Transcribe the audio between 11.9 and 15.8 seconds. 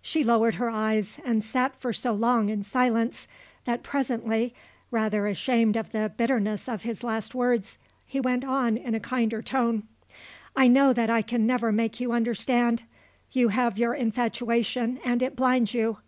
you understand. You have your infatuation and it blinds